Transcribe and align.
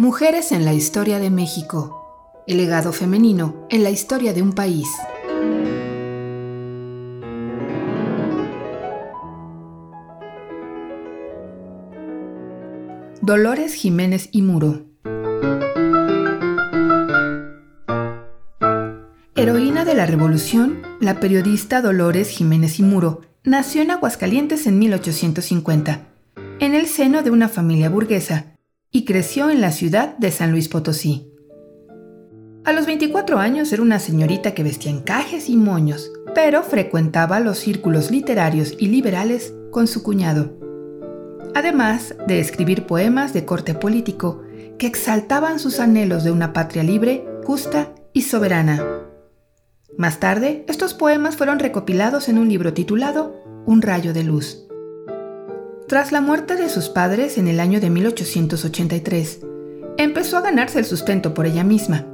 Mujeres 0.00 0.50
en 0.50 0.64
la 0.64 0.72
historia 0.72 1.18
de 1.18 1.28
México. 1.28 2.42
El 2.46 2.56
legado 2.56 2.90
femenino 2.90 3.66
en 3.68 3.82
la 3.82 3.90
historia 3.90 4.32
de 4.32 4.40
un 4.40 4.54
país. 4.54 4.88
Dolores 13.20 13.74
Jiménez 13.74 14.30
y 14.32 14.40
Muro. 14.40 14.86
Heroína 19.34 19.84
de 19.84 19.94
la 19.94 20.06
Revolución, 20.06 20.80
la 20.98 21.20
periodista 21.20 21.82
Dolores 21.82 22.30
Jiménez 22.30 22.78
y 22.78 22.84
Muro 22.84 23.20
nació 23.44 23.82
en 23.82 23.90
Aguascalientes 23.90 24.66
en 24.66 24.78
1850, 24.78 26.08
en 26.58 26.74
el 26.74 26.86
seno 26.86 27.22
de 27.22 27.30
una 27.30 27.50
familia 27.50 27.90
burguesa 27.90 28.56
y 28.90 29.04
creció 29.04 29.50
en 29.50 29.60
la 29.60 29.70
ciudad 29.70 30.16
de 30.18 30.30
San 30.30 30.50
Luis 30.50 30.68
Potosí. 30.68 31.30
A 32.64 32.72
los 32.72 32.86
24 32.86 33.38
años 33.38 33.72
era 33.72 33.82
una 33.82 33.98
señorita 33.98 34.52
que 34.52 34.62
vestía 34.62 34.90
encajes 34.90 35.48
y 35.48 35.56
moños, 35.56 36.10
pero 36.34 36.62
frecuentaba 36.62 37.40
los 37.40 37.58
círculos 37.58 38.10
literarios 38.10 38.74
y 38.78 38.88
liberales 38.88 39.54
con 39.70 39.86
su 39.86 40.02
cuñado. 40.02 40.58
Además 41.54 42.14
de 42.26 42.40
escribir 42.40 42.86
poemas 42.86 43.32
de 43.32 43.44
corte 43.44 43.74
político 43.74 44.42
que 44.78 44.86
exaltaban 44.86 45.58
sus 45.58 45.80
anhelos 45.80 46.24
de 46.24 46.30
una 46.32 46.52
patria 46.52 46.82
libre, 46.82 47.24
justa 47.44 47.94
y 48.12 48.22
soberana. 48.22 48.84
Más 49.96 50.20
tarde, 50.20 50.64
estos 50.68 50.94
poemas 50.94 51.36
fueron 51.36 51.58
recopilados 51.58 52.28
en 52.28 52.38
un 52.38 52.48
libro 52.48 52.72
titulado 52.72 53.34
Un 53.66 53.82
rayo 53.82 54.12
de 54.12 54.24
luz. 54.24 54.69
Tras 55.90 56.12
la 56.12 56.20
muerte 56.20 56.54
de 56.54 56.68
sus 56.68 56.88
padres 56.88 57.36
en 57.36 57.48
el 57.48 57.58
año 57.58 57.80
de 57.80 57.90
1883, 57.90 59.40
empezó 59.98 60.36
a 60.36 60.40
ganarse 60.40 60.78
el 60.78 60.84
sustento 60.84 61.34
por 61.34 61.46
ella 61.46 61.64
misma. 61.64 62.06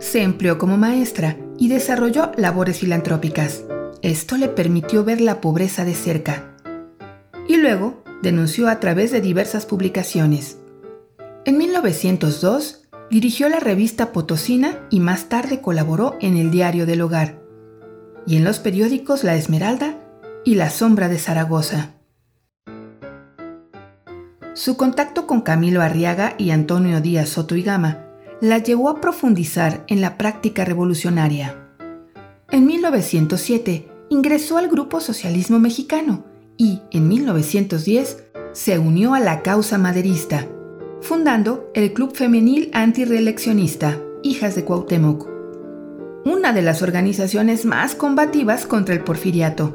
Se 0.00 0.22
empleó 0.22 0.58
como 0.58 0.76
maestra 0.78 1.36
y 1.56 1.68
desarrolló 1.68 2.32
labores 2.36 2.80
filantrópicas. 2.80 3.62
Esto 4.02 4.36
le 4.36 4.48
permitió 4.48 5.04
ver 5.04 5.20
la 5.20 5.40
pobreza 5.40 5.84
de 5.84 5.94
cerca. 5.94 6.56
Y 7.46 7.56
luego 7.56 8.02
denunció 8.20 8.66
a 8.66 8.80
través 8.80 9.12
de 9.12 9.20
diversas 9.20 9.64
publicaciones. 9.64 10.58
En 11.44 11.56
1902 11.56 12.82
dirigió 13.12 13.48
la 13.48 13.60
revista 13.60 14.10
Potosina 14.10 14.88
y 14.90 14.98
más 14.98 15.28
tarde 15.28 15.60
colaboró 15.60 16.16
en 16.20 16.36
el 16.36 16.50
Diario 16.50 16.84
del 16.84 17.02
Hogar 17.02 17.38
y 18.26 18.38
en 18.38 18.42
los 18.42 18.58
periódicos 18.58 19.22
La 19.22 19.36
Esmeralda 19.36 20.00
y 20.44 20.56
La 20.56 20.68
Sombra 20.68 21.08
de 21.08 21.20
Zaragoza. 21.20 21.93
Su 24.54 24.76
contacto 24.76 25.26
con 25.26 25.40
Camilo 25.40 25.82
Arriaga 25.82 26.36
y 26.38 26.50
Antonio 26.50 27.00
Díaz 27.00 27.30
Soto 27.30 27.56
y 27.56 27.62
Gama 27.64 28.06
la 28.40 28.58
llevó 28.58 28.88
a 28.88 29.00
profundizar 29.00 29.84
en 29.88 30.00
la 30.00 30.16
práctica 30.16 30.64
revolucionaria. 30.64 31.66
En 32.52 32.64
1907 32.64 33.88
ingresó 34.10 34.56
al 34.56 34.68
Grupo 34.68 35.00
Socialismo 35.00 35.58
Mexicano 35.58 36.24
y, 36.56 36.82
en 36.92 37.08
1910, 37.08 38.26
se 38.52 38.78
unió 38.78 39.14
a 39.14 39.20
la 39.20 39.42
causa 39.42 39.76
maderista, 39.76 40.46
fundando 41.00 41.68
el 41.74 41.92
Club 41.92 42.14
Femenil 42.14 42.70
Antireeleccionista, 42.74 43.98
Hijas 44.22 44.54
de 44.54 44.64
Cuauhtémoc, 44.64 45.28
una 46.24 46.52
de 46.52 46.62
las 46.62 46.80
organizaciones 46.80 47.64
más 47.64 47.96
combativas 47.96 48.66
contra 48.66 48.94
el 48.94 49.02
porfiriato. 49.02 49.74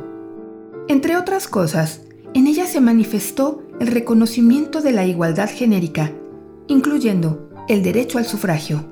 Entre 0.88 1.18
otras 1.18 1.50
cosas, 1.50 2.02
en 2.34 2.48
ella 2.48 2.66
se 2.66 2.82
manifestó 2.82 3.64
el 3.80 3.88
reconocimiento 3.88 4.82
de 4.82 4.92
la 4.92 5.06
igualdad 5.06 5.50
genérica, 5.50 6.12
incluyendo 6.68 7.50
el 7.68 7.84
derecho 7.84 8.18
al 8.18 8.26
sufragio. 8.26 8.86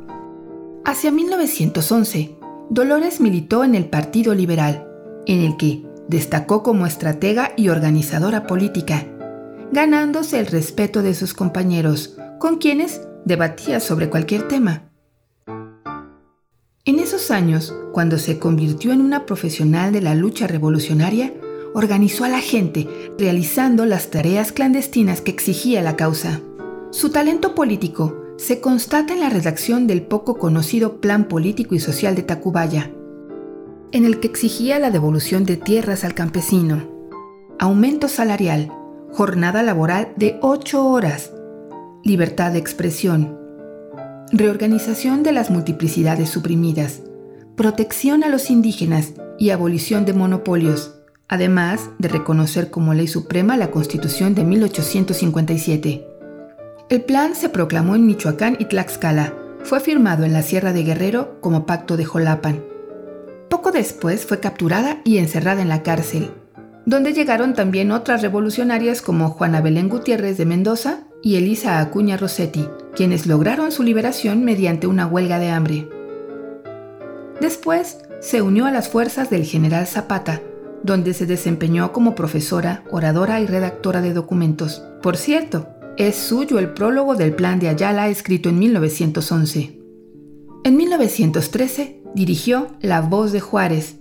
Hacia 0.86 1.12
1911, 1.12 2.36
Dolores 2.70 3.20
militó 3.20 3.64
en 3.64 3.76
el 3.76 3.86
Partido 3.86 4.34
Liberal, 4.34 4.88
en 5.26 5.42
el 5.42 5.58
que 5.58 5.86
destacó 6.08 6.64
como 6.64 6.86
estratega 6.86 7.52
y 7.58 7.70
organizadora 7.70 8.48
política, 8.48 9.06
ganándose 9.72 10.40
el 10.40 10.48
respeto 10.48 11.04
de 11.04 11.14
sus 11.14 11.34
compañeros, 11.34 12.18
con 12.40 12.58
quienes 12.58 13.02
debatía 13.26 13.80
sobre 13.80 14.10
cualquier 14.10 14.48
tema. 14.48 14.84
En 16.86 17.00
esos 17.00 17.32
años, 17.32 17.76
cuando 17.92 18.18
se 18.18 18.40
convirtió 18.40 18.94
en 18.94 19.02
una 19.02 19.26
profesional 19.26 19.92
de 19.92 20.02
la 20.02 20.16
lucha 20.16 20.48
revolucionaria, 20.48 21.34
organizó 21.78 22.24
a 22.24 22.30
la 22.30 22.40
gente 22.40 22.88
realizando 23.20 23.86
las 23.86 24.10
tareas 24.10 24.52
clandestinas 24.52 25.22
que 25.22 25.30
exigía 25.30 25.84
la 25.84 25.96
causa. 25.96 26.42
Su 26.90 27.12
talento 27.12 27.54
político 27.54 28.20
se 28.38 28.60
constata 28.62 29.14
en 29.14 29.20
la 29.20 29.30
redacción 29.30 29.86
del 29.86 30.02
poco 30.02 30.40
conocido 30.40 31.00
Plan 31.00 31.28
Político 31.28 31.76
y 31.76 31.80
Social 31.80 32.16
de 32.16 32.24
Tacubaya, 32.24 32.92
en 33.92 34.06
el 34.06 34.20
que 34.20 34.28
exigía 34.28 34.80
la 34.80 34.90
devolución 34.90 35.46
de 35.46 35.56
tierras 35.56 36.04
al 36.04 36.16
campesino, 36.16 36.82
aumento 37.60 38.08
salarial, 38.08 38.72
jornada 39.12 39.62
laboral 39.62 40.14
de 40.16 40.40
ocho 40.42 40.84
horas, 40.84 41.32
libertad 42.04 42.54
de 42.54 42.58
expresión, 42.58 43.38
reorganización 44.32 45.22
de 45.22 45.32
las 45.32 45.52
multiplicidades 45.52 46.30
suprimidas, 46.32 47.04
protección 47.56 48.24
a 48.24 48.30
los 48.30 48.50
indígenas 48.50 49.14
y 49.38 49.52
abolición 49.52 50.06
de 50.06 50.14
monopolios, 50.14 50.97
además 51.28 51.90
de 52.00 52.08
reconocer 52.08 52.70
como 52.70 52.94
ley 52.94 53.08
suprema 53.08 53.58
la 53.58 53.72
Constitución 53.72 54.34
de 54.36 54.44
1857. 54.44 56.08
El 56.90 57.02
plan 57.02 57.36
se 57.36 57.50
proclamó 57.50 57.96
en 57.96 58.06
Michoacán 58.06 58.56
y 58.60 58.66
Tlaxcala. 58.66 59.34
Fue 59.64 59.80
firmado 59.82 60.24
en 60.24 60.32
la 60.32 60.42
Sierra 60.42 60.72
de 60.72 60.84
Guerrero 60.84 61.42
como 61.42 61.66
Pacto 61.66 61.98
de 61.98 62.06
Jolapan. 62.06 62.64
Poco 63.50 63.72
después 63.72 64.26
fue 64.26 64.40
capturada 64.40 65.02
y 65.04 65.18
encerrada 65.18 65.62
en 65.62 65.70
la 65.70 65.84
cárcel, 65.84 66.32
donde 66.86 67.14
llegaron 67.14 67.54
también 67.54 67.92
otras 67.92 68.22
revolucionarias 68.22 69.02
como 69.02 69.30
Juana 69.30 69.60
Belén 69.60 69.90
Gutiérrez 69.90 70.38
de 70.38 70.46
Mendoza 70.46 71.08
y 71.22 71.36
Elisa 71.36 71.82
Acuña 71.82 72.16
Rossetti, 72.16 72.70
quienes 72.96 73.28
lograron 73.28 73.74
su 73.74 73.84
liberación 73.84 74.46
mediante 74.46 74.88
una 74.88 75.08
huelga 75.08 75.40
de 75.40 75.50
hambre. 75.50 75.90
Después 77.42 78.00
se 78.22 78.42
unió 78.42 78.66
a 78.66 78.72
las 78.72 78.90
fuerzas 78.90 79.30
del 79.30 79.46
general 79.46 79.88
Zapata, 79.88 80.42
donde 80.88 81.14
se 81.14 81.28
desempeñó 81.28 81.92
como 81.92 82.16
profesora, 82.16 82.84
oradora 82.90 83.40
y 83.42 83.46
redactora 83.46 84.02
de 84.02 84.14
documentos. 84.14 84.82
Por 85.04 85.18
cierto, 85.18 85.68
es 85.98 86.16
suyo 86.16 86.58
el 86.58 86.74
prólogo 86.74 87.16
del 87.16 87.36
Plan 87.36 87.60
de 87.60 87.70
Ayala 87.70 88.08
escrito 88.08 88.50
en 88.50 88.58
1911. 88.58 89.80
En 90.64 90.78
1913 90.78 92.02
dirigió 92.16 92.68
La 92.82 93.02
Voz 93.02 93.32
de 93.32 93.42
Juárez 93.42 93.98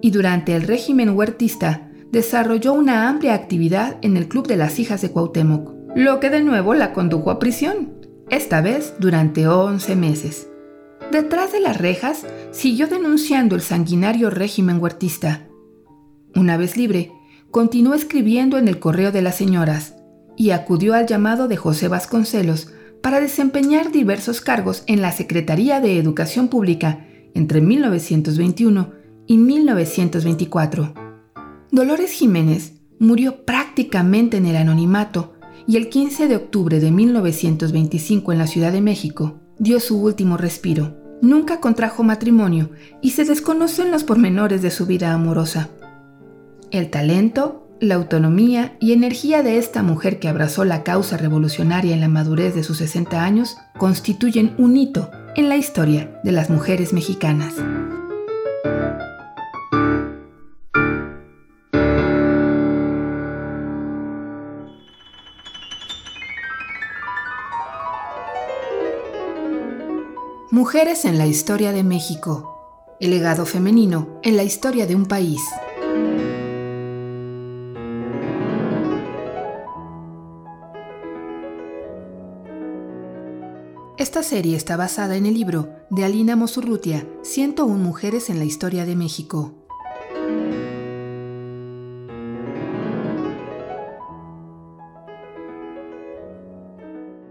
y 0.00 0.12
durante 0.12 0.54
el 0.54 0.62
régimen 0.62 1.10
huertista 1.10 1.90
desarrolló 2.12 2.72
una 2.72 3.08
amplia 3.08 3.34
actividad 3.34 3.96
en 4.02 4.16
el 4.16 4.28
Club 4.28 4.46
de 4.46 4.56
las 4.56 4.78
Hijas 4.78 5.02
de 5.02 5.10
Cuauhtémoc, 5.10 5.72
lo 5.96 6.20
que 6.20 6.30
de 6.30 6.42
nuevo 6.42 6.72
la 6.72 6.92
condujo 6.92 7.32
a 7.32 7.38
prisión, 7.38 7.94
esta 8.30 8.60
vez 8.60 8.94
durante 9.00 9.48
11 9.48 9.96
meses. 9.96 10.48
Detrás 11.10 11.50
de 11.50 11.60
las 11.60 11.78
rejas 11.78 12.24
siguió 12.52 12.86
denunciando 12.86 13.56
el 13.56 13.62
sanguinario 13.62 14.30
régimen 14.30 14.80
huertista 14.80 15.47
una 16.34 16.56
vez 16.56 16.76
libre, 16.76 17.12
continuó 17.50 17.94
escribiendo 17.94 18.58
en 18.58 18.68
el 18.68 18.78
Correo 18.78 19.12
de 19.12 19.22
las 19.22 19.36
Señoras 19.36 19.96
y 20.36 20.50
acudió 20.50 20.94
al 20.94 21.06
llamado 21.06 21.48
de 21.48 21.56
José 21.56 21.88
Vasconcelos 21.88 22.72
para 23.02 23.20
desempeñar 23.20 23.92
diversos 23.92 24.40
cargos 24.40 24.84
en 24.86 25.02
la 25.02 25.12
Secretaría 25.12 25.80
de 25.80 25.98
Educación 25.98 26.48
Pública 26.48 27.06
entre 27.34 27.60
1921 27.60 28.92
y 29.26 29.38
1924. 29.38 30.94
Dolores 31.70 32.12
Jiménez 32.12 32.80
murió 32.98 33.44
prácticamente 33.44 34.36
en 34.38 34.46
el 34.46 34.56
anonimato 34.56 35.34
y 35.66 35.76
el 35.76 35.88
15 35.88 36.28
de 36.28 36.36
octubre 36.36 36.80
de 36.80 36.90
1925 36.90 38.32
en 38.32 38.38
la 38.38 38.46
Ciudad 38.46 38.72
de 38.72 38.80
México 38.80 39.40
dio 39.58 39.80
su 39.80 40.00
último 40.02 40.36
respiro. 40.36 40.96
Nunca 41.20 41.60
contrajo 41.60 42.04
matrimonio 42.04 42.70
y 43.02 43.10
se 43.10 43.24
desconocen 43.24 43.90
los 43.90 44.04
pormenores 44.04 44.62
de 44.62 44.70
su 44.70 44.86
vida 44.86 45.12
amorosa. 45.12 45.68
El 46.70 46.90
talento, 46.90 47.66
la 47.80 47.94
autonomía 47.94 48.76
y 48.78 48.92
energía 48.92 49.42
de 49.42 49.56
esta 49.56 49.82
mujer 49.82 50.18
que 50.18 50.28
abrazó 50.28 50.66
la 50.66 50.82
causa 50.82 51.16
revolucionaria 51.16 51.94
en 51.94 52.00
la 52.00 52.08
madurez 52.08 52.54
de 52.54 52.62
sus 52.62 52.76
60 52.76 53.24
años 53.24 53.56
constituyen 53.78 54.54
un 54.58 54.76
hito 54.76 55.10
en 55.34 55.48
la 55.48 55.56
historia 55.56 56.20
de 56.24 56.32
las 56.32 56.50
mujeres 56.50 56.92
mexicanas. 56.92 57.54
Mujeres 70.50 71.06
en 71.06 71.16
la 71.16 71.26
historia 71.26 71.72
de 71.72 71.82
México. 71.82 72.96
El 73.00 73.10
legado 73.10 73.46
femenino 73.46 74.20
en 74.22 74.36
la 74.36 74.42
historia 74.42 74.86
de 74.86 74.96
un 74.96 75.06
país. 75.06 75.40
Esta 84.18 84.30
serie 84.30 84.56
está 84.56 84.76
basada 84.76 85.14
en 85.14 85.26
el 85.26 85.34
libro 85.34 85.68
de 85.90 86.04
Alina 86.04 86.34
Mosurrutia, 86.34 87.06
101 87.22 87.78
Mujeres 87.78 88.30
en 88.30 88.40
la 88.40 88.44
Historia 88.44 88.84
de 88.84 88.96
México. 88.96 89.54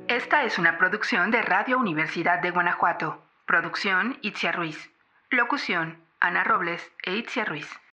Esta 0.07 0.45
es 0.45 0.57
una 0.57 0.77
producción 0.77 1.29
de 1.29 1.41
Radio 1.41 1.77
Universidad 1.77 2.41
de 2.41 2.51
Guanajuato. 2.51 3.21
Producción 3.45 4.17
Itzia 4.21 4.53
Ruiz. 4.53 4.89
Locución 5.29 5.97
Ana 6.21 6.45
Robles 6.45 6.81
e 7.03 7.17
Itzia 7.17 7.43
Ruiz. 7.43 7.67